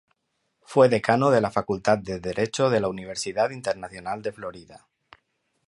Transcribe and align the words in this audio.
Fue 0.63 0.89
decano 0.89 1.29
de 1.29 1.41
la 1.41 1.51
Facultad 1.51 1.99
de 1.99 2.19
Derecho 2.19 2.71
de 2.71 2.79
la 2.79 2.87
Universidad 2.89 3.51
Internacional 3.51 4.23
de 4.23 4.31
Florida. 4.31 4.87